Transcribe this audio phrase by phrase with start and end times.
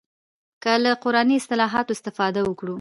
[0.63, 2.69] که له قراني اصطلاحاتو استفاده وکړو.